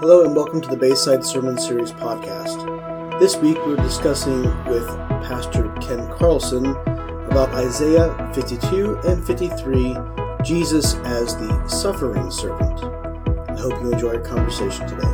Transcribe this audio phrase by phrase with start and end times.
[0.00, 3.20] Hello and welcome to the Bayside Sermon Series podcast.
[3.20, 4.86] This week we're discussing with
[5.22, 6.66] Pastor Ken Carlson
[7.26, 9.96] about Isaiah 52 and 53,
[10.42, 12.82] Jesus as the suffering servant.
[13.48, 15.12] I hope you enjoy our conversation today.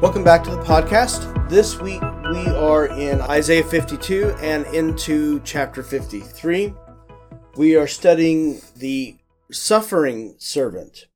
[0.00, 1.48] Welcome back to the podcast.
[1.48, 6.74] This week we are in Isaiah 52 and into chapter 53.
[7.56, 9.16] We are studying the
[9.52, 11.06] suffering servant.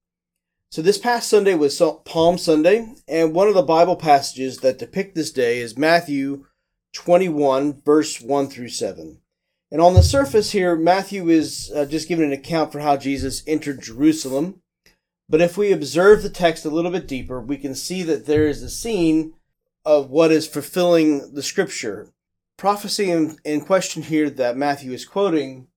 [0.71, 5.15] So this past Sunday was Palm Sunday, and one of the Bible passages that depict
[5.15, 6.45] this day is Matthew
[6.93, 9.19] 21, verse 1 through 7.
[9.73, 13.43] And on the surface here, Matthew is uh, just giving an account for how Jesus
[13.47, 14.61] entered Jerusalem.
[15.27, 18.47] But if we observe the text a little bit deeper, we can see that there
[18.47, 19.33] is a scene
[19.87, 22.13] of what is fulfilling the scripture.
[22.59, 25.69] Prophecy in, in question here that Matthew is quoting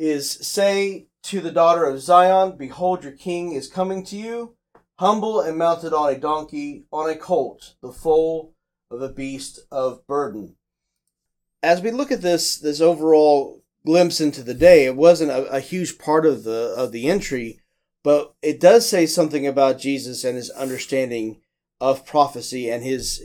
[0.00, 4.54] is say to the daughter of Zion, Behold, your king is coming to you,
[5.00, 8.54] humble and mounted on a donkey, on a colt, the foal
[8.92, 10.54] of a beast of burden.
[11.64, 15.60] As we look at this, this overall glimpse into the day, it wasn't a, a
[15.60, 17.60] huge part of the of the entry,
[18.04, 21.40] but it does say something about Jesus and his understanding
[21.80, 23.20] of prophecy and his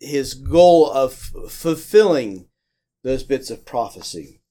[0.00, 2.48] his goal of fulfilling
[3.02, 4.41] those bits of prophecy.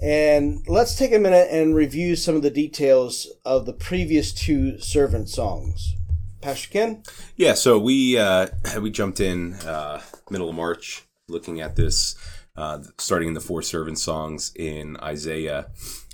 [0.00, 4.78] And let's take a minute and review some of the details of the previous two
[4.78, 5.94] servant songs.
[6.40, 7.02] Pastor Ken?
[7.36, 8.48] Yeah, so we uh,
[8.80, 12.16] we jumped in uh, middle of March looking at this,
[12.54, 15.68] uh, starting in the four servant songs in Isaiah.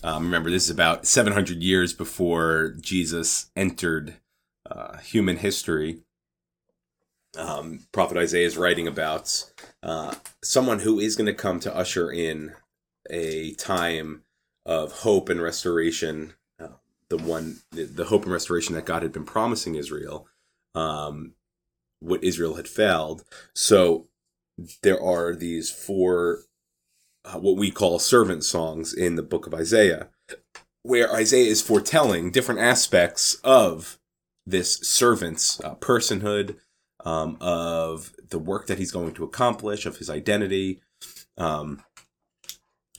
[0.05, 4.15] Um, remember, this is about 700 years before Jesus entered
[4.71, 6.03] uh, human history.
[7.37, 9.51] Um, Prophet Isaiah is writing about
[9.83, 12.53] uh, someone who is going to come to usher in
[13.09, 14.23] a time
[14.67, 16.69] of hope and restoration, uh,
[17.09, 20.27] the one the, the, hope and restoration that God had been promising Israel,
[20.75, 21.33] um,
[22.01, 23.25] what Israel had failed.
[23.55, 24.09] So
[24.83, 26.41] there are these four
[27.25, 30.09] uh, what we call servant songs in the book of Isaiah,
[30.83, 33.99] where Isaiah is foretelling different aspects of
[34.47, 36.57] this servant's uh, personhood,
[37.05, 40.81] um, of the work that he's going to accomplish, of his identity.
[41.37, 41.83] Um,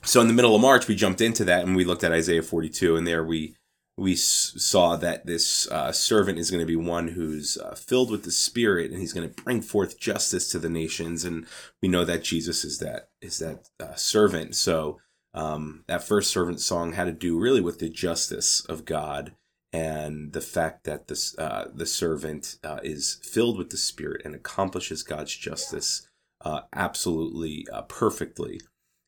[0.04, 2.42] so in the middle of March, we jumped into that and we looked at Isaiah
[2.42, 3.54] 42, and there we
[3.96, 8.24] we saw that this uh, servant is going to be one who's uh, filled with
[8.24, 11.24] the Spirit, and he's going to bring forth justice to the nations.
[11.24, 11.46] And
[11.82, 14.56] we know that Jesus is that is that uh, servant.
[14.56, 15.00] So
[15.34, 19.32] um, that first servant song had to do really with the justice of God
[19.72, 24.34] and the fact that this uh, the servant uh, is filled with the Spirit and
[24.34, 26.08] accomplishes God's justice
[26.44, 28.60] uh, absolutely perfectly.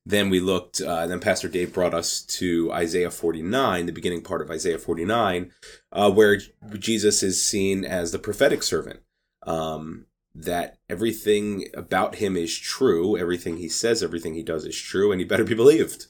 [0.06, 4.42] Then we looked, uh, then Pastor Dave brought us to Isaiah 49, the beginning part
[4.42, 5.50] of Isaiah 49,
[5.92, 6.38] uh, where
[6.78, 9.00] Jesus is seen as the prophetic servant.
[9.46, 15.12] Um, that everything about him is true, everything he says, everything he does is true,
[15.12, 16.06] and he better be believed.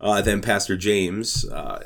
[0.00, 1.84] Uh, then Pastor James uh,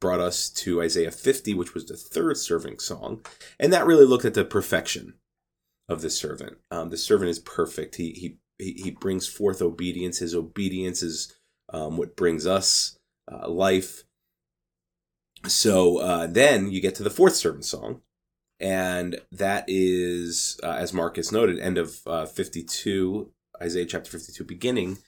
[0.00, 3.24] brought us to Isaiah 50, which was the third servant song,
[3.58, 5.14] and that really looked at the perfection
[5.88, 6.58] of the servant.
[6.70, 7.96] Um, the servant is perfect.
[7.96, 10.18] He he he, he brings forth obedience.
[10.18, 11.34] His obedience is
[11.72, 12.96] um, what brings us
[13.30, 14.04] uh, life.
[15.46, 18.02] So uh, then you get to the fourth servant song,
[18.58, 23.30] and that is, uh, as Marcus noted, end of uh, 52,
[23.62, 24.98] Isaiah chapter 52, beginning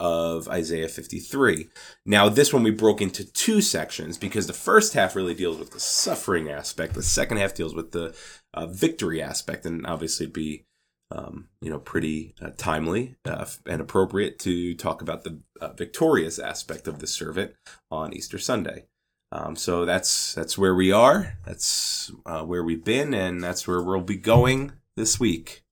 [0.00, 1.68] of Isaiah 53.
[2.06, 5.72] Now, this one we broke into two sections because the first half really deals with
[5.72, 8.14] the suffering aspect, the second half deals with the
[8.54, 10.66] uh, victory aspect, and obviously be
[11.10, 16.38] um, you know, pretty uh, timely uh, and appropriate to talk about the uh, victorious
[16.38, 17.54] aspect of the servant
[17.90, 18.84] on Easter Sunday.
[19.30, 21.38] Um, so that's that's where we are.
[21.44, 25.64] That's uh, where we've been, and that's where we'll be going this week.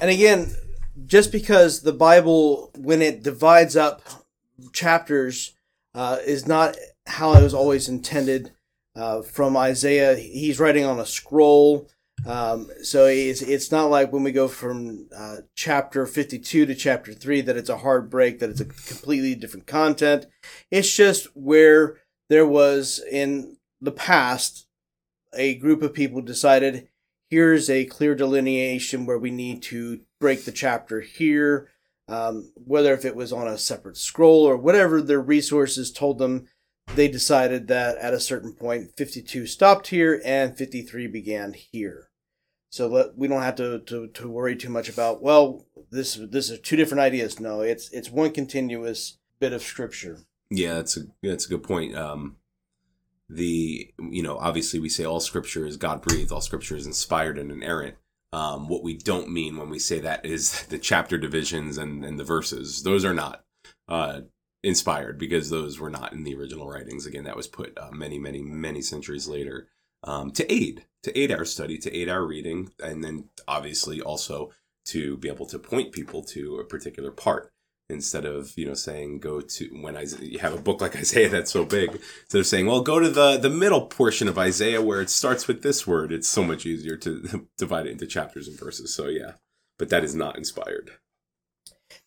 [0.00, 0.54] And again,
[1.06, 4.02] just because the Bible, when it divides up
[4.72, 5.54] chapters,
[5.94, 6.76] uh, is not
[7.06, 8.52] how it was always intended.
[8.96, 11.88] Uh, from Isaiah, he's writing on a scroll
[12.26, 17.12] um, so it's it's not like when we go from uh, chapter 52 to chapter
[17.14, 20.26] 3 that it's a hard break, that it's a completely different content.
[20.70, 21.96] It's just where
[22.28, 24.66] there was in the past
[25.34, 26.88] a group of people decided
[27.30, 31.68] here's a clear delineation where we need to break the chapter here,
[32.08, 36.46] um, whether if it was on a separate scroll or whatever their resources told them.
[36.96, 42.09] They decided that at a certain point, 52 stopped here and 53 began here.
[42.70, 46.50] So let, we don't have to, to, to worry too much about well this this
[46.50, 47.40] is two different ideas.
[47.40, 50.20] No, it's it's one continuous bit of scripture.
[50.50, 51.96] Yeah, that's a that's a good point.
[51.96, 52.36] Um,
[53.28, 57.38] the you know obviously we say all scripture is God breathed, all scripture is inspired
[57.38, 57.96] and inerrant.
[58.32, 62.18] Um, what we don't mean when we say that is the chapter divisions and, and
[62.18, 63.44] the verses; those are not
[63.88, 64.20] uh,
[64.62, 67.06] inspired because those were not in the original writings.
[67.06, 69.68] Again, that was put uh, many, many, many centuries later
[70.04, 74.50] um, to aid to aid our study, to aid our reading, and then obviously also
[74.86, 77.50] to be able to point people to a particular part
[77.88, 80.06] instead of you know saying go to when I
[80.40, 83.36] have a book like Isaiah that's so big instead of saying well go to the
[83.36, 86.12] the middle portion of Isaiah where it starts with this word.
[86.12, 88.94] It's so much easier to divide it into chapters and verses.
[88.94, 89.32] So yeah
[89.78, 90.90] but that is not inspired.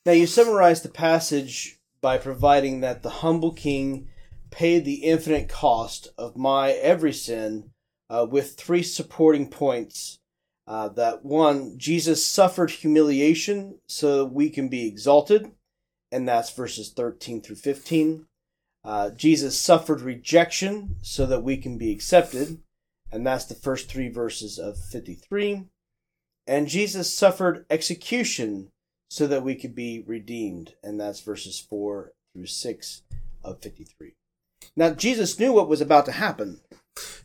[0.06, 4.10] Now you summarize the passage by providing that the humble king
[4.52, 7.72] paid the infinite cost of my every sin
[8.10, 10.20] uh, with three supporting points
[10.68, 15.52] uh, that one Jesus suffered humiliation so that we can be exalted
[16.14, 18.28] and that's verses 13 through 15.
[18.86, 22.60] Uh, Jesus suffered rejection so that we can be accepted,
[23.12, 25.64] and that's the first three verses of 53.
[26.46, 28.70] And Jesus suffered execution
[29.10, 33.02] so that we could be redeemed, and that's verses 4 through 6
[33.44, 34.14] of 53.
[34.76, 36.62] Now, Jesus knew what was about to happen.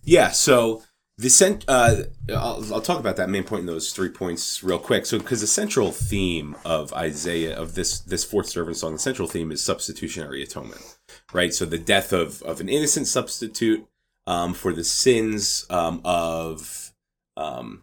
[0.03, 0.83] Yeah, so
[1.19, 4.79] the cent, uh, I'll, I'll, talk about that main point in those three points real
[4.79, 5.05] quick.
[5.05, 9.27] So, because the central theme of Isaiah of this this fourth servant song, the central
[9.27, 10.97] theme is substitutionary atonement,
[11.33, 11.53] right?
[11.53, 13.85] So, the death of of an innocent substitute
[14.29, 16.93] um, for the sins um, of
[17.37, 17.83] um,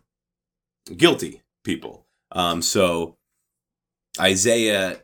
[0.95, 2.07] guilty people.
[2.31, 3.17] Um, so,
[4.17, 5.01] Isaiah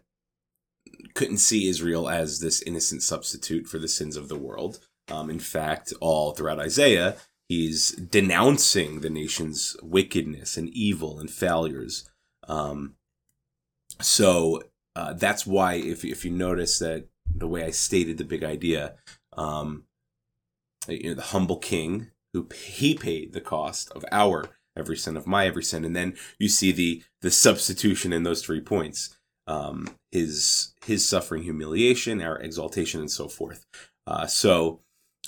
[1.16, 4.80] couldn't see Israel as this innocent substitute for the sins of the world.
[5.12, 7.18] Um, in fact, all throughout Isaiah
[7.52, 12.10] He's denouncing the nation's wickedness and evil and failures.
[12.48, 12.96] Um,
[14.00, 14.64] so
[14.96, 18.94] uh, that's why, if if you notice that the way I stated the big idea,
[19.36, 19.84] um,
[20.88, 24.46] you know, the humble king who he paid the cost of our
[24.78, 28.42] every sin of my every sin, and then you see the the substitution in those
[28.42, 29.18] three points.
[29.46, 33.66] Um, his his suffering, humiliation, our exaltation, and so forth.
[34.08, 34.80] Uh, so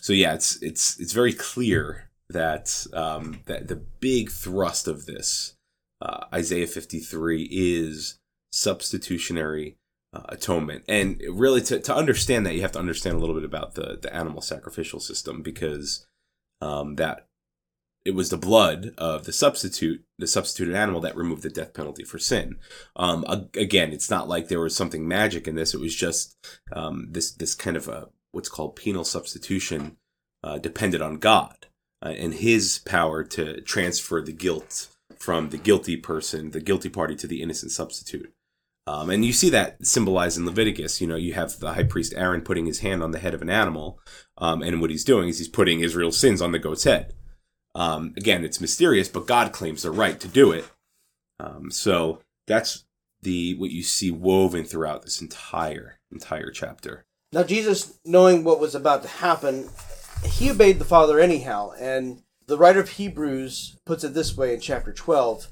[0.03, 5.55] so yeah, it's it's it's very clear that um, that the big thrust of this
[6.01, 8.19] uh, Isaiah 53 is
[8.51, 9.77] substitutionary
[10.11, 13.45] uh, atonement, and really to, to understand that you have to understand a little bit
[13.45, 16.05] about the the animal sacrificial system because
[16.59, 17.25] um, that
[18.03, 22.03] it was the blood of the substitute, the substituted animal that removed the death penalty
[22.03, 22.57] for sin.
[22.97, 23.23] Um,
[23.55, 25.73] again, it's not like there was something magic in this.
[25.73, 26.35] It was just
[26.73, 29.97] um, this this kind of a what's called penal substitution
[30.43, 31.67] uh, depended on God
[32.03, 37.15] uh, and his power to transfer the guilt from the guilty person, the guilty party,
[37.15, 38.33] to the innocent substitute.
[38.85, 40.99] Um, and you see that symbolized in Leviticus.
[40.99, 43.41] You know, you have the high priest Aaron putting his hand on the head of
[43.41, 43.99] an animal,
[44.37, 47.13] um, and what he's doing is he's putting Israel's sins on the goat's head.
[47.75, 50.65] Um, again, it's mysterious, but God claims the right to do it.
[51.39, 52.83] Um, so that's
[53.21, 57.05] the what you see woven throughout this entire entire chapter.
[57.33, 59.67] Now, Jesus, knowing what was about to happen,
[60.23, 64.59] he obeyed the Father anyhow, and the writer of Hebrews puts it this way in
[64.59, 65.47] chapter 12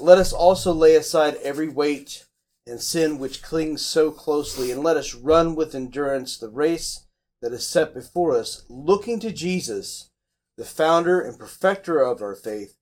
[0.00, 2.26] Let us also lay aside every weight
[2.66, 7.06] and sin which clings so closely, and let us run with endurance the race
[7.40, 10.10] that is set before us, looking to Jesus,
[10.56, 12.74] the founder and perfecter of our faith,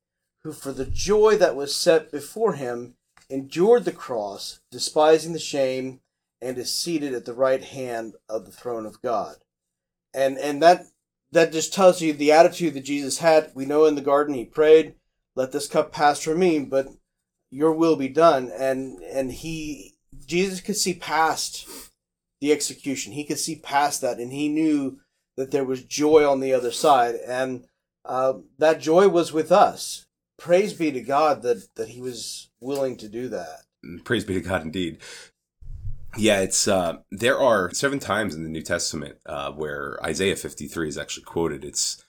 [0.42, 2.94] who for the joy that was set before him
[3.28, 6.00] endured the cross, despising the shame,
[6.40, 9.36] and is seated at the right hand of the throne of God.
[10.14, 10.86] And and that
[11.32, 13.52] that just tells you the attitude that Jesus had.
[13.54, 14.94] We know in the garden he prayed,
[15.34, 16.88] "Let this cup pass from me, but
[17.50, 19.94] your will be done." And and he
[20.26, 21.68] Jesus could see past
[22.40, 23.12] the execution.
[23.12, 25.00] He could see past that, and he knew
[25.36, 27.64] that there was joy on the other side, and
[28.04, 30.06] uh, that joy was with us.
[30.36, 33.62] Praise be to God that that He was willing to do that.
[34.04, 34.98] Praise be to God, indeed.
[36.16, 40.88] Yeah, it's uh, there are seven times in the New Testament uh, where Isaiah 53
[40.88, 41.64] is actually quoted.
[41.64, 42.02] It's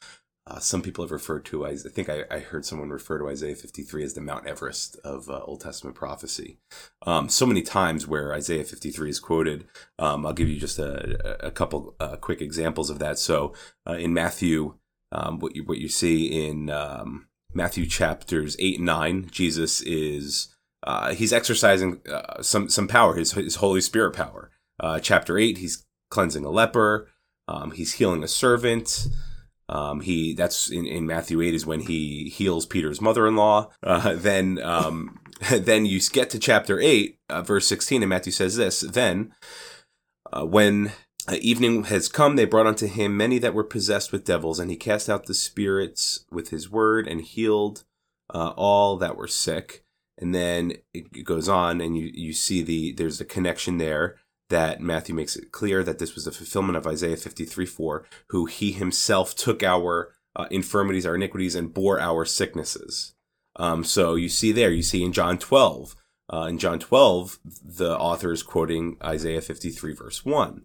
[0.50, 1.65] uh, some people have referred to.
[1.65, 5.29] I think I, I, heard someone refer to Isaiah 53 as the Mount Everest of
[5.29, 6.58] uh, Old Testament prophecy.
[7.06, 9.68] Um, so many times where Isaiah 53 is quoted.
[10.00, 13.20] Um, I'll give you just a, a couple uh, quick examples of that.
[13.20, 13.53] So
[13.88, 14.75] uh, in Matthew,
[15.12, 20.56] um, what you what you see in um, Matthew chapters eight and nine, Jesus is
[20.83, 24.51] uh, he's exercising uh, some some power, his his Holy Spirit power.
[24.79, 27.07] Uh, chapter eight, he's cleansing a leper.
[27.48, 29.07] Um, he's healing a servant.
[29.67, 33.69] Um, he that's in, in Matthew eight is when he heals Peter's mother-in-law.
[33.83, 35.19] Uh, then um,
[35.51, 38.79] then you get to chapter eight, uh, verse sixteen, and Matthew says this.
[38.81, 39.33] Then
[40.31, 40.93] uh, when
[41.31, 44.77] evening has come, they brought unto him many that were possessed with devils, and he
[44.77, 47.83] cast out the spirits with his word and healed
[48.31, 49.83] all that were sick.
[50.19, 54.17] And then it goes on, and you, you see the there's a connection there
[54.49, 58.45] that Matthew makes it clear that this was the fulfillment of Isaiah 53 4, who
[58.45, 63.13] he himself took our uh, infirmities, our iniquities, and bore our sicknesses.
[63.55, 65.95] Um, so you see there, you see in John 12,
[66.31, 70.63] uh, in John 12, the author is quoting Isaiah 53, verse 1,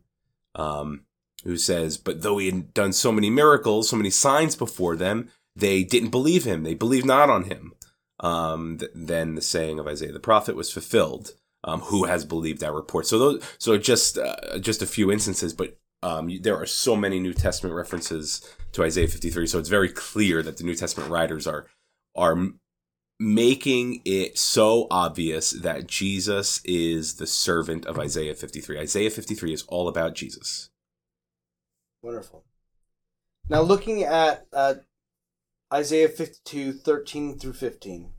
[0.54, 1.04] um,
[1.44, 5.30] who says, But though he had done so many miracles, so many signs before them,
[5.56, 6.62] they didn't believe him.
[6.62, 7.72] They believed not on him.
[8.20, 11.34] Um, th- then the saying of Isaiah the prophet was fulfilled.
[11.66, 13.06] Um, who has believed that report?
[13.06, 17.18] So those, so just uh, just a few instances, but um, there are so many
[17.18, 19.46] New Testament references to Isaiah 53.
[19.46, 21.66] So it's very clear that the New Testament writers are
[22.14, 22.36] are
[23.18, 28.78] making it so obvious that Jesus is the servant of Isaiah 53.
[28.78, 30.68] Isaiah 53 is all about Jesus.
[32.02, 32.44] Wonderful.
[33.48, 34.74] Now, looking at uh,
[35.74, 38.12] Isaiah 52, 13 through 15,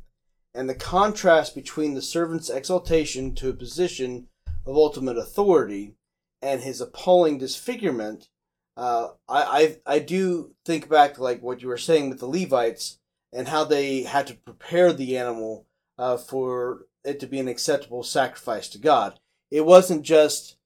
[0.54, 4.28] and the contrast between the servant's exaltation to a position
[4.66, 5.96] of ultimate authority
[6.42, 8.28] and his appalling disfigurement,
[8.76, 12.98] uh, I, I I do think back like what you were saying with the Levites
[13.32, 15.66] and how they had to prepare the animal
[15.98, 19.18] uh, for it to be an acceptable sacrifice to God.
[19.50, 20.58] It wasn't just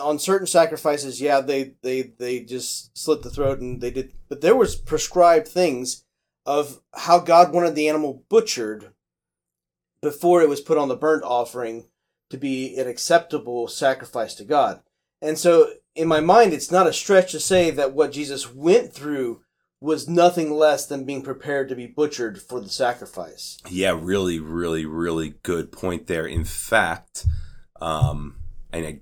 [0.00, 1.20] on certain sacrifices.
[1.20, 5.48] Yeah, they they they just slit the throat and they did, but there was prescribed
[5.48, 6.04] things
[6.46, 8.92] of how God wanted the animal butchered
[10.02, 11.86] before it was put on the burnt offering
[12.30, 14.82] to be an acceptable sacrifice to God.
[15.20, 18.92] And so, in my mind, it's not a stretch to say that what Jesus went
[18.92, 19.42] through
[19.80, 23.58] was nothing less than being prepared to be butchered for the sacrifice.
[23.68, 26.26] Yeah, really, really, really good point there.
[26.26, 27.26] In fact,
[27.80, 28.36] um,
[28.72, 29.00] and I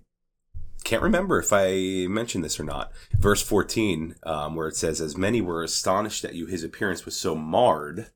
[0.88, 2.92] can't remember if I mentioned this or not.
[3.12, 7.14] Verse 14, um, where it says, As many were astonished at you, his appearance was
[7.14, 8.06] so marred.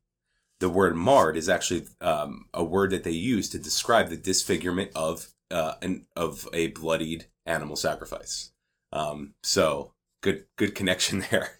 [0.58, 4.90] The word marred is actually um, a word that they use to describe the disfigurement
[4.94, 8.52] of uh, an, of a bloodied animal sacrifice.
[8.90, 11.58] Um, so good, good connection there.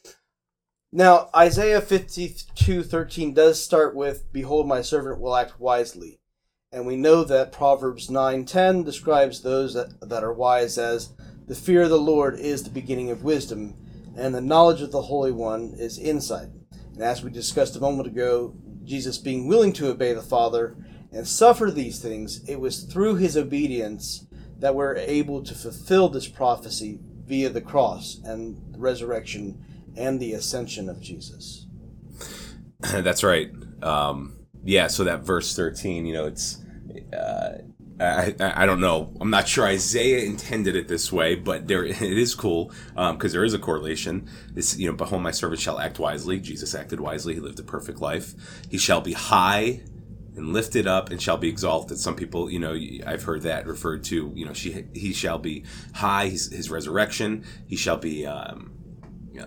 [0.92, 6.21] Now, Isaiah 52:13 does start with behold my servant will act wisely.
[6.72, 11.10] And we know that Proverbs 9:10 describes those that, that are wise as
[11.46, 13.74] the fear of the Lord is the beginning of wisdom,
[14.16, 16.48] and the knowledge of the Holy One is insight.
[16.94, 20.76] And as we discussed a moment ago, Jesus being willing to obey the Father
[21.12, 24.26] and suffer these things, it was through his obedience
[24.58, 29.62] that we're able to fulfill this prophecy via the cross and the resurrection
[29.94, 31.66] and the ascension of Jesus.
[32.80, 33.50] That's right.
[33.82, 36.61] Um, yeah, so that verse 13, you know, it's.
[37.12, 37.58] Uh,
[38.00, 39.12] I, I, I don't know.
[39.20, 43.18] I'm not sure Isaiah intended it this way, but there it is cool because um,
[43.18, 44.28] there is a correlation.
[44.52, 46.40] This you know, behold, my servant shall act wisely.
[46.40, 47.34] Jesus acted wisely.
[47.34, 48.34] He lived a perfect life.
[48.70, 49.82] He shall be high
[50.34, 51.98] and lifted up and shall be exalted.
[51.98, 54.32] Some people, you know, I've heard that referred to.
[54.34, 56.28] You know, she he shall be high.
[56.28, 57.44] His, his resurrection.
[57.66, 58.26] He shall be.
[58.26, 58.71] Um,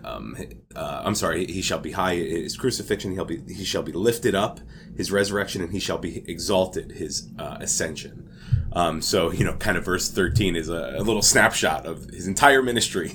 [0.03, 0.37] um,
[0.75, 2.15] uh, I'm sorry, he shall be high.
[2.15, 4.59] His crucifixion, he'll be he shall be lifted up.
[4.95, 6.91] His resurrection, and he shall be exalted.
[6.91, 8.29] His uh, ascension.
[8.73, 12.27] Um, so you know, kind of verse 13 is a, a little snapshot of his
[12.27, 13.13] entire ministry.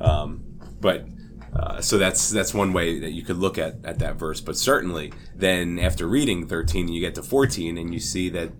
[0.00, 0.44] Um,
[0.80, 1.06] but
[1.54, 4.40] uh, so that's that's one way that you could look at at that verse.
[4.40, 8.52] But certainly, then after reading 13, you get to 14, and you see that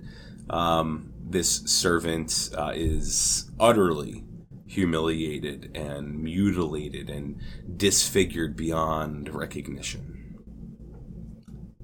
[0.49, 4.25] um, this servant uh, is utterly
[4.67, 7.41] humiliated and mutilated and
[7.77, 10.17] disfigured beyond recognition.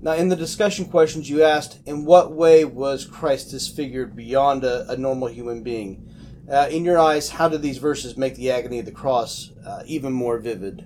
[0.01, 4.91] Now, in the discussion questions, you asked, in what way was Christ disfigured beyond a,
[4.91, 6.09] a normal human being?
[6.51, 9.85] Uh, in your eyes, how do these verses make the agony of the cross uh,
[9.87, 10.85] even more vivid?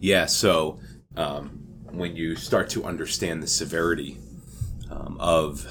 [0.00, 0.80] Yeah, so
[1.16, 4.18] um, when you start to understand the severity
[4.90, 5.66] um, of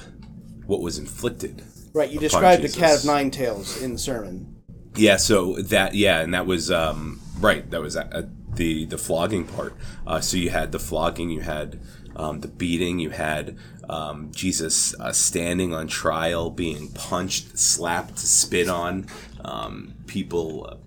[0.66, 1.62] what was inflicted.
[1.94, 2.76] Right, you described Jesus.
[2.76, 4.57] the cat of nine tails in the sermon.
[4.98, 7.68] Yeah, so that yeah, and that was um, right.
[7.70, 9.74] That was uh, the the flogging part.
[10.06, 11.80] Uh, so you had the flogging, you had
[12.16, 13.56] um, the beating, you had
[13.88, 19.06] um, Jesus uh, standing on trial, being punched, slapped, spit on,
[19.44, 20.80] um, people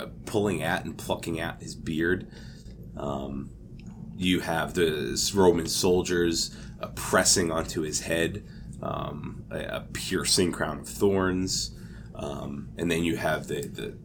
[0.00, 2.28] uh, pulling at and plucking at his beard.
[2.96, 3.50] Um,
[4.16, 8.44] you have the Roman soldiers uh, pressing onto his head
[8.82, 11.75] um, a, a piercing crown of thorns.
[12.16, 13.98] Um, and then you have the the,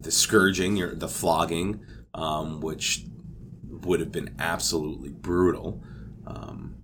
[0.00, 1.84] the scourging, your, the flogging,
[2.14, 3.04] um, which
[3.68, 5.82] would have been absolutely brutal.
[6.26, 6.76] Um,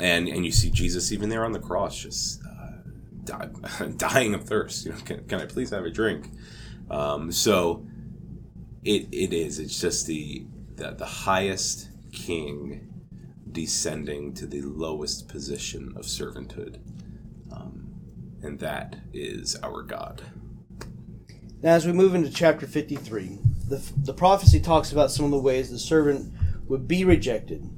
[0.00, 2.82] and and you see Jesus even there on the cross, just uh,
[3.24, 3.48] die,
[3.96, 4.84] dying of thirst.
[4.84, 6.30] You know, can, can I please have a drink?
[6.90, 7.86] Um, so
[8.84, 9.58] it it is.
[9.58, 12.92] It's just the the, the highest king
[13.50, 16.78] descending to the lowest position of servanthood,
[18.42, 20.22] and that is our God.
[21.62, 23.38] Now, as we move into chapter 53,
[23.68, 26.32] the, the prophecy talks about some of the ways the servant
[26.68, 27.68] would be rejected,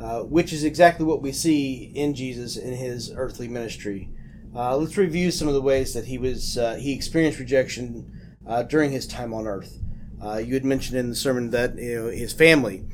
[0.00, 4.10] uh, which is exactly what we see in Jesus in his earthly ministry.
[4.54, 8.62] Uh, let's review some of the ways that he was uh, he experienced rejection uh,
[8.62, 9.78] during his time on earth.
[10.22, 12.84] Uh, you had mentioned in the sermon that you know his family.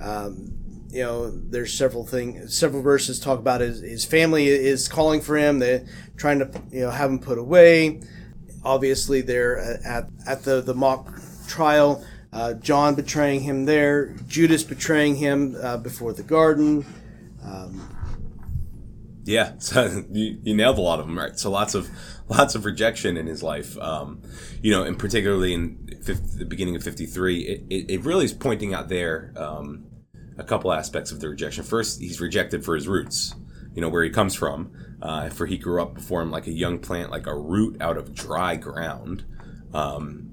[0.00, 5.20] Um, you know, there's several things, several verses talk about his, his family is calling
[5.20, 5.58] for him.
[5.58, 8.02] They're trying to you know have him put away.
[8.64, 11.12] Obviously, they're at at the the mock
[11.48, 12.04] trial.
[12.32, 16.84] Uh, John betraying him there, Judas betraying him uh, before the garden.
[17.42, 17.96] Um,
[19.24, 21.38] yeah, so you, you nailed a lot of them, right?
[21.38, 21.88] So lots of
[22.28, 23.76] lots of rejection in his life.
[23.78, 24.22] Um,
[24.62, 28.32] you know, and particularly in 50, the beginning of 53, it, it, it, really is
[28.32, 29.84] pointing out there um,
[30.38, 31.64] a couple aspects of the rejection.
[31.64, 33.34] First, he's rejected for his roots,
[33.74, 34.72] you know, where he comes from.
[35.00, 37.98] Uh, for he grew up before him like a young plant, like a root out
[37.98, 39.24] of dry ground.
[39.74, 40.30] Um,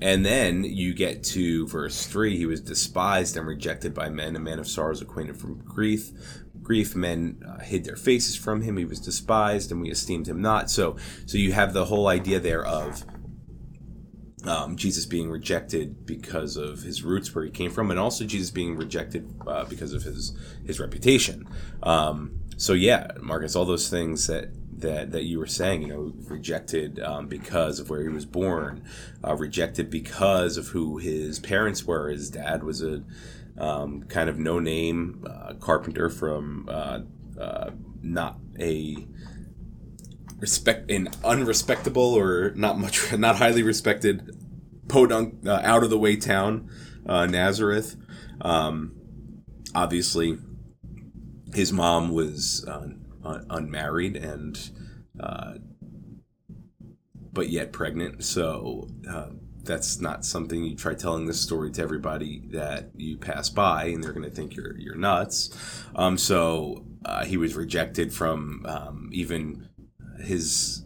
[0.00, 4.40] and then you get to verse 3 he was despised and rejected by men, a
[4.40, 6.10] man of sorrows, acquainted from grief
[6.64, 10.40] grief men uh, hid their faces from him he was despised and we esteemed him
[10.40, 13.04] not so so you have the whole idea there of
[14.46, 18.50] um, Jesus being rejected because of his roots where he came from and also Jesus
[18.50, 20.36] being rejected uh, because of his
[20.66, 21.46] his reputation.
[21.82, 26.12] Um, so yeah Marcus all those things that that that you were saying you know
[26.28, 28.84] rejected um, because of where he was born
[29.24, 32.08] uh, rejected because of who his parents were.
[32.08, 33.02] His dad was a
[33.58, 37.00] um, kind of no name uh, carpenter from uh,
[37.38, 37.70] uh,
[38.02, 39.06] not a
[40.44, 44.36] respect an unrespectable or not much not highly respected
[44.88, 46.68] podunk uh, out of the way town
[47.06, 47.96] uh, Nazareth.
[48.42, 48.94] Um,
[49.74, 50.36] obviously,
[51.54, 52.88] his mom was uh,
[53.24, 54.70] un- unmarried and
[57.32, 58.86] but yet pregnant, so
[59.64, 64.04] that's not something you try telling this story to everybody that you pass by, and
[64.04, 65.50] they're going to think you're you're nuts.
[65.96, 69.68] Um, so uh, he was rejected from um, even
[70.20, 70.84] his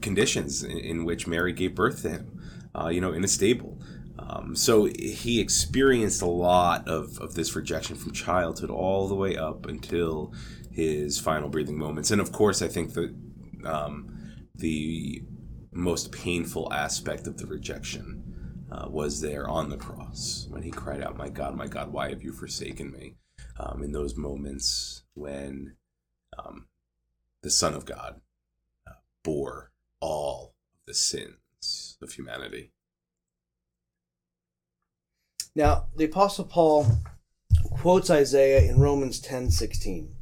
[0.00, 2.40] conditions in, in, which Mary gave birth to him.
[2.74, 3.80] Uh, you know, in a stable.
[4.18, 9.36] Um, so he experienced a lot of, of this rejection from childhood all the way
[9.36, 10.32] up until
[10.70, 12.10] his final breathing moments.
[12.10, 13.14] And of course, I think that
[13.64, 15.22] um, the
[15.72, 18.22] most painful aspect of the rejection
[18.70, 22.10] uh, was there on the cross when he cried out, My God, my God, why
[22.10, 23.14] have you forsaken me?
[23.58, 25.74] Um, in those moments when
[26.38, 26.66] um,
[27.42, 28.20] the Son of God
[29.28, 30.54] bore all
[30.86, 32.72] the sins of humanity.
[35.54, 36.86] Now, the Apostle Paul
[37.62, 40.14] quotes Isaiah in Romans 10 16.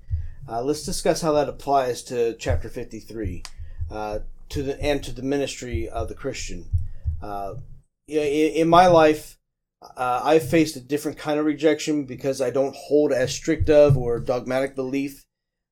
[0.49, 3.45] Uh, let's discuss how that applies to chapter 53.
[3.92, 6.64] Uh, to the and to the ministry of the Christian.
[7.23, 7.55] Uh,
[8.09, 9.38] in, in my life,
[9.83, 13.97] uh, I've faced a different kind of rejection because I don't hold as strict of
[13.97, 15.27] or dogmatic belief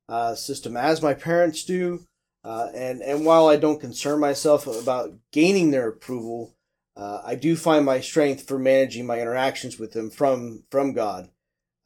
[0.09, 2.07] uh, system as my parents do.
[2.45, 6.55] Uh, and and while I don't concern myself about gaining their approval,
[6.97, 11.31] uh, I do find my strength for managing my interactions with them from from God.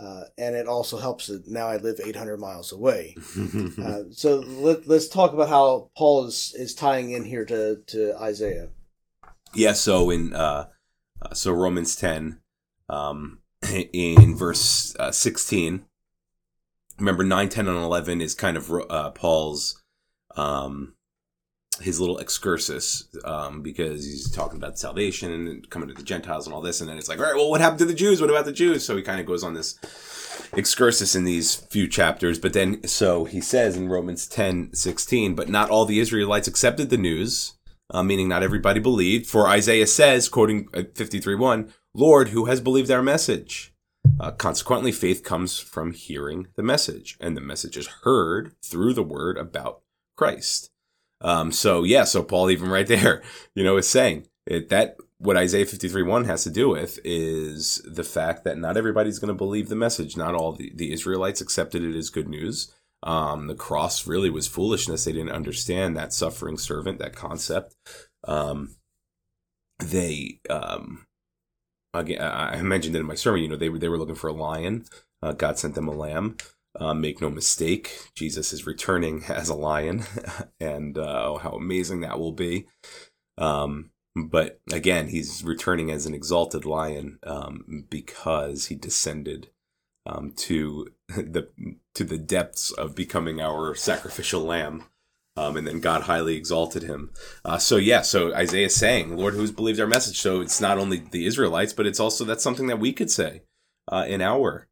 [0.01, 3.17] Uh, and it also helps that now I live 800 miles away.
[3.83, 8.17] uh, so let, us talk about how Paul is, is tying in here to, to
[8.23, 8.69] Isaiah.
[9.55, 10.69] Yeah, so in uh,
[11.21, 12.41] uh so Romans 10,
[12.89, 13.41] um,
[13.93, 15.85] in verse uh, 16,
[17.01, 19.83] remember 9, 10, and 11 is kind of uh, Paul's
[20.37, 20.95] um,
[21.81, 26.55] his little excursus um, because he's talking about salvation and coming to the Gentiles and
[26.55, 28.21] all this, and then it's like, all right, well, what happened to the Jews?
[28.21, 28.85] What about the Jews?
[28.85, 29.79] So he kind of goes on this
[30.57, 35.49] excursus in these few chapters, but then so he says in Romans 10, 16, but
[35.49, 37.55] not all the Israelites accepted the news,
[37.91, 39.27] uh, meaning not everybody believed.
[39.27, 43.73] For Isaiah says, quoting uh, 53, 1, Lord, who has believed our message?
[44.21, 49.03] Uh, consequently, faith comes from hearing the message, and the message is heard through the
[49.03, 49.83] word about
[50.19, 50.71] Christ.
[51.21, 53.23] Um, so yeah, so Paul even right there,
[53.55, 57.83] you know, is saying it, that what Isaiah 53 1 has to do with is
[57.87, 60.17] the fact that not everybody's going to believe the message.
[60.17, 62.73] Not all the, the Israelites accepted it as good news.
[63.03, 65.05] Um, the cross really was foolishness.
[65.05, 67.75] They didn't understand that suffering servant, that concept.
[68.25, 68.77] Um,
[69.79, 71.07] they, um,
[71.95, 74.29] again, I mentioned it in my sermon, you know, they were, they were looking for
[74.29, 74.85] a lion.
[75.23, 76.37] Uh, God sent them a lamb.
[76.79, 80.05] Uh, make no mistake, Jesus is returning as a lion,
[80.61, 82.67] and uh, oh, how amazing that will be.
[83.37, 89.51] Um, But again, he's returning as an exalted lion um, because he descended
[90.07, 91.49] um, to the
[91.95, 94.85] to the depths of becoming our sacrificial lamb.
[95.37, 97.11] Um, and then God highly exalted him.
[97.45, 100.79] Uh, so yeah, so Isaiah is saying, "Lord, who's believed our message?" So it's not
[100.79, 103.43] only the Israelites, but it's also that's something that we could say
[103.93, 104.67] uh, in our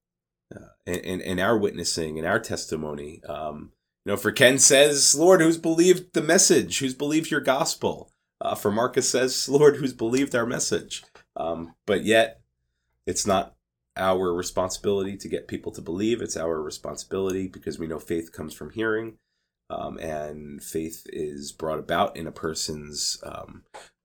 [0.89, 3.23] uh, in, in our witnessing, and our testimony.
[3.29, 3.73] Um,
[4.05, 6.79] you know, for Ken says, "Lord, who's believed the message?
[6.79, 11.05] Who's believed your gospel?" Uh, for Marcus says, "Lord, who's believed our message?"
[11.37, 12.41] Um, but yet,
[13.07, 13.55] it's not
[13.97, 16.21] our responsibility to get people to believe.
[16.21, 19.19] It's our responsibility because we know faith comes from hearing
[19.71, 23.65] um, and faith is brought about in a person's um,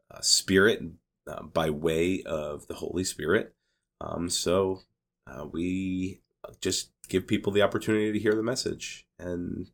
[0.09, 0.81] uh, spirit
[1.27, 3.53] uh, by way of the Holy Spirit.
[3.99, 4.81] Um, so
[5.27, 6.21] uh, we
[6.59, 9.69] just give people the opportunity to hear the message, and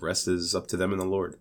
[0.00, 1.38] rest is up to them and the Lord.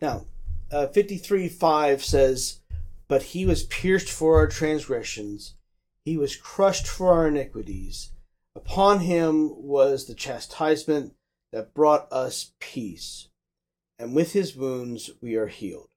[0.00, 0.26] Now,
[0.70, 2.60] uh, 53 5 says,
[3.08, 5.54] But he was pierced for our transgressions,
[6.04, 8.12] he was crushed for our iniquities.
[8.54, 11.14] Upon him was the chastisement
[11.52, 13.28] that brought us peace,
[13.98, 15.88] and with his wounds we are healed.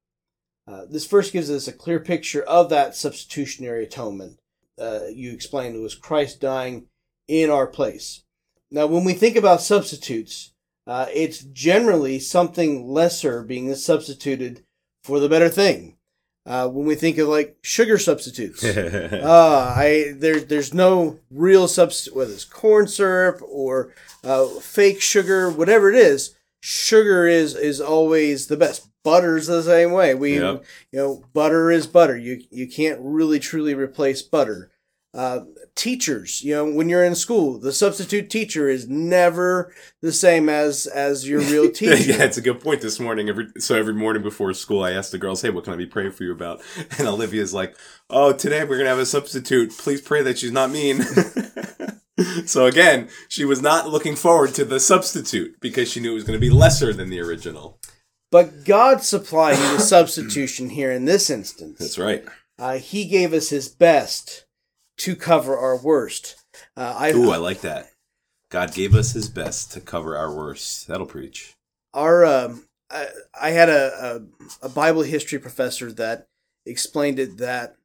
[0.67, 4.39] Uh, this verse gives us a clear picture of that substitutionary atonement.
[4.79, 6.87] Uh, you explained it was Christ dying
[7.27, 8.23] in our place.
[8.71, 10.51] Now, when we think about substitutes,
[10.87, 14.63] uh, it's generally something lesser being substituted
[15.03, 15.97] for the better thing.
[16.43, 22.15] Uh, when we think of like sugar substitutes, uh, I there there's no real substitute
[22.15, 26.35] whether it's corn syrup or uh, fake sugar, whatever it is.
[26.59, 28.87] Sugar is is always the best.
[29.03, 30.15] Butter's the same way.
[30.15, 30.63] We yep.
[30.91, 32.17] you know butter is butter.
[32.17, 34.71] You you can't really truly replace butter.
[35.13, 35.41] Uh,
[35.75, 40.87] teachers, you know, when you're in school, the substitute teacher is never the same as
[40.87, 41.97] as your real teacher.
[41.97, 42.79] yeah, it's a good point.
[42.79, 45.73] This morning, every so every morning before school, I ask the girls, "Hey, what can
[45.73, 46.61] I be praying for you about?"
[46.97, 47.75] And Olivia's like,
[48.09, 49.77] "Oh, today we're gonna have a substitute.
[49.77, 51.01] Please pray that she's not mean."
[52.45, 56.23] so again, she was not looking forward to the substitute because she knew it was
[56.23, 57.79] going to be lesser than the original.
[58.31, 61.79] But God supplied the substitution here in this instance.
[61.79, 62.23] That's right.
[62.57, 64.45] Uh, he gave us his best
[65.01, 66.35] to cover our worst.
[66.77, 67.89] Uh, I, Ooh, I like that.
[68.49, 70.87] God gave us His best to cover our worst.
[70.87, 71.55] That'll preach.
[71.93, 73.07] Our, um, I,
[73.39, 74.21] I had a,
[74.61, 76.27] a, a Bible history professor that
[76.67, 77.77] explained it that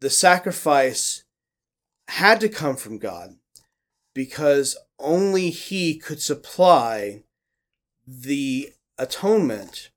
[0.00, 1.24] the sacrifice
[2.08, 3.30] had to come from God
[4.14, 7.24] because only He could supply
[8.06, 9.90] the atonement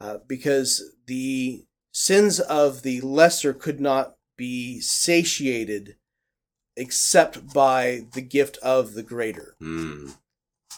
[0.00, 5.96] uh, because the sins of the lesser could not be satiated
[6.78, 9.56] except by the gift of the greater.
[9.60, 10.16] Mm.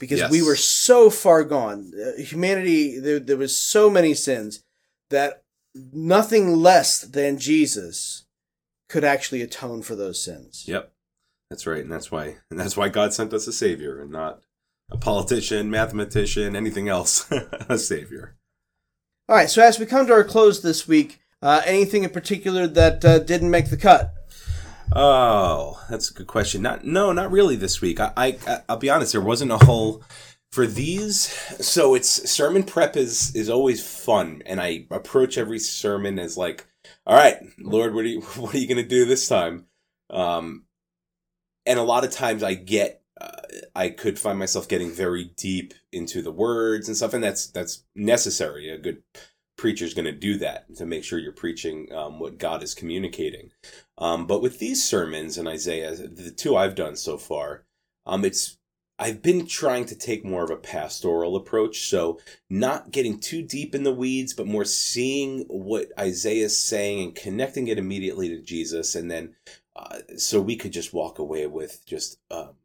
[0.00, 0.30] Because yes.
[0.30, 1.92] we were so far gone.
[1.94, 4.64] Uh, humanity, there, there was so many sins
[5.10, 5.44] that
[5.92, 8.24] nothing less than Jesus
[8.88, 10.64] could actually atone for those sins.
[10.66, 10.90] Yep.
[11.50, 11.82] That's right.
[11.82, 14.40] And that's why and that's why God sent us a savior and not
[14.90, 17.30] a politician, mathematician, anything else.
[17.68, 18.36] a savior.
[19.28, 22.66] All right, so as we come to our close this week, uh, anything in particular
[22.66, 24.14] that uh, didn't make the cut?
[24.92, 26.62] Oh, that's a good question.
[26.62, 28.00] Not no, not really this week.
[28.00, 30.02] I, I I'll be honest, there wasn't a whole
[30.50, 31.28] for these.
[31.64, 36.66] So it's sermon prep is is always fun, and I approach every sermon as like,
[37.06, 39.66] all right, Lord, what are you what are you gonna do this time?
[40.10, 40.64] Um,
[41.66, 43.42] and a lot of times I get uh,
[43.74, 47.84] I could find myself getting very deep into the words and stuff, and that's that's
[47.94, 48.70] necessary.
[48.70, 49.02] A good
[49.60, 53.50] preacher's going to do that to make sure you're preaching um, what God is communicating.
[53.98, 57.66] Um, but with these sermons in Isaiah, the two I've done so far,
[58.06, 58.56] um, it's
[58.98, 62.18] I've been trying to take more of a pastoral approach, so
[62.48, 67.14] not getting too deep in the weeds, but more seeing what Isaiah is saying and
[67.14, 69.34] connecting it immediately to Jesus, and then
[69.76, 72.56] uh, so we could just walk away with just um,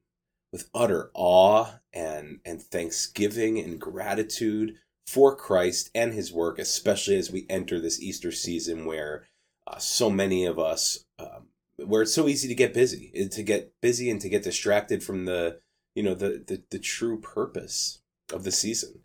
[0.53, 7.31] with utter awe and and thanksgiving and gratitude for Christ and his work, especially as
[7.31, 9.27] we enter this Easter season where
[9.67, 13.43] uh, so many of us, um, where it's so easy to get busy, eh, to
[13.43, 15.59] get busy and to get distracted from the,
[15.93, 18.01] you know, the, the, the true purpose
[18.33, 19.01] of the season.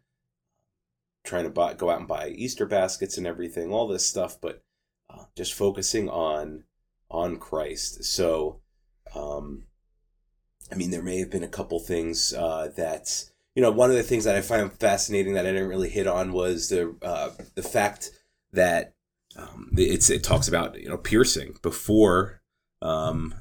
[1.23, 4.63] Trying to buy, go out and buy Easter baskets and everything, all this stuff, but
[5.11, 6.65] uh, just focusing on
[7.11, 8.05] on Christ.
[8.05, 8.61] So,
[9.15, 9.65] um,
[10.71, 13.97] I mean, there may have been a couple things uh, that you know, one of
[13.97, 17.31] the things that I find fascinating that I didn't really hit on was the uh,
[17.55, 18.11] the fact
[18.53, 18.95] that
[19.37, 22.43] um, it's it talks about you know piercing before
[22.83, 23.35] um,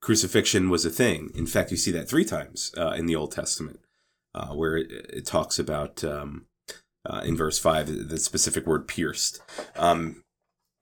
[0.00, 1.30] crucifixion was a thing.
[1.34, 3.80] In fact, you see that three times uh, in the Old Testament,
[4.34, 6.46] uh, where it, it, talks about um,
[7.04, 9.40] uh, in verse five the specific word pierced.
[9.76, 10.22] Um,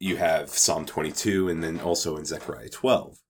[0.01, 3.20] you have Psalm 22 and then also in Zechariah 12.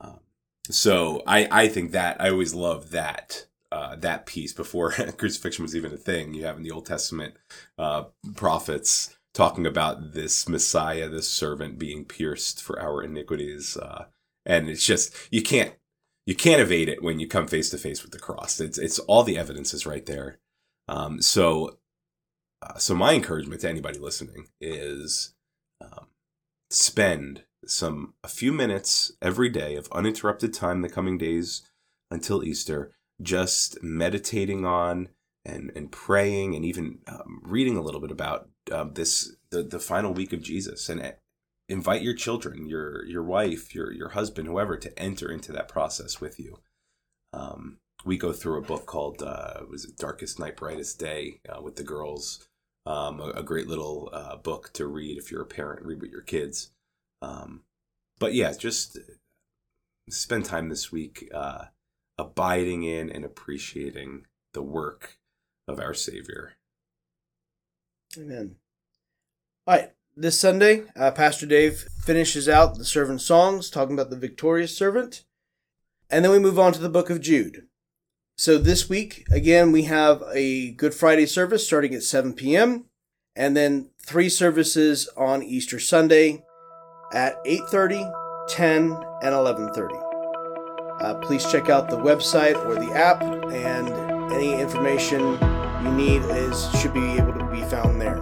[0.00, 0.20] Um,
[0.68, 5.76] so I, I think that I always love that uh, that piece before crucifixion was
[5.76, 6.34] even a thing.
[6.34, 7.34] You have in the Old Testament
[7.78, 8.04] uh,
[8.34, 14.06] prophets talking about this Messiah, this servant being pierced for our iniquities, uh,
[14.46, 15.74] and it's just you can't
[16.26, 18.60] you can't evade it when you come face to face with the cross.
[18.60, 20.38] It's it's all the evidence is right there.
[20.88, 21.78] Um, so
[22.62, 25.34] uh, so my encouragement to anybody listening is
[25.80, 26.06] um,
[26.70, 31.62] spend some a few minutes every day of uninterrupted time the coming days
[32.10, 35.08] until Easter just meditating on
[35.44, 39.80] and and praying and even um, reading a little bit about um, this the the
[39.80, 41.12] final week of Jesus and uh,
[41.68, 46.20] invite your children, your your wife, your your husband, whoever, to enter into that process
[46.20, 46.58] with you.
[47.32, 51.60] Um, we go through a book called uh, was it Darkest Night, Brightest Day uh,
[51.60, 52.46] with the girls.
[52.86, 56.10] Um, a, a, great little uh, book to read if you're a parent, read with
[56.10, 56.70] your kids.
[57.20, 57.64] Um,
[58.18, 58.96] but yeah, just
[60.08, 61.66] spend time this week uh,
[62.18, 65.18] abiding in and appreciating the work
[65.66, 66.54] of our Savior.
[68.16, 68.56] Amen.
[69.66, 69.92] All right.
[70.16, 75.22] This Sunday, uh, Pastor Dave finishes out the servant songs, talking about the victorious servant.
[76.10, 77.68] And then we move on to the book of Jude.
[78.36, 82.86] So this week, again, we have a Good Friday service starting at 7 p.m.
[83.36, 86.44] and then three services on Easter Sunday
[87.12, 90.07] at 8.30, 10, and 11.30.
[91.08, 93.88] Uh, please check out the website or the app, and
[94.30, 95.20] any information
[95.82, 98.20] you need is should be able to be found there.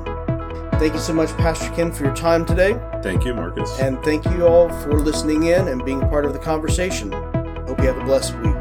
[0.79, 2.81] Thank you so much, Pastor Ken, for your time today.
[3.03, 3.81] Thank you, Marcus.
[3.81, 7.11] And thank you all for listening in and being part of the conversation.
[7.11, 8.56] Hope you have a blessed week.